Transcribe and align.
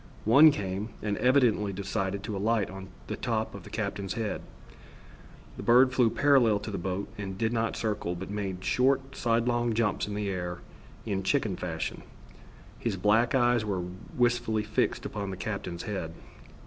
One 0.25 0.49
came, 0.49 0.89
and 1.03 1.15
evidently 1.17 1.71
decided 1.71 2.23
to 2.23 2.35
alight 2.35 2.71
on 2.71 2.87
the 3.05 3.15
top 3.15 3.53
of 3.53 3.61
the 3.61 3.69
captain's 3.69 4.15
head. 4.15 4.41
The 5.57 5.61
bird 5.61 5.93
flew 5.93 6.09
parallel 6.09 6.57
to 6.61 6.71
the 6.71 6.79
boat 6.79 7.07
and 7.19 7.37
did 7.37 7.53
not 7.53 7.75
circle, 7.77 8.15
but 8.15 8.31
made 8.31 8.63
short 8.65 9.15
sidelong 9.15 9.75
jumps 9.75 10.07
in 10.07 10.15
the 10.15 10.27
air 10.29 10.57
in 11.05 11.21
chicken 11.21 11.55
fashion. 11.55 12.01
His 12.79 12.97
black 12.97 13.35
eyes 13.35 13.63
were 13.63 13.83
wistfully 14.17 14.63
fixed 14.63 15.05
upon 15.05 15.29
the 15.29 15.37
captain's 15.37 15.83
head. 15.83 16.11